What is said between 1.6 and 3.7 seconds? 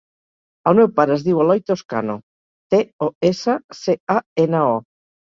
Toscano: te, o, essa,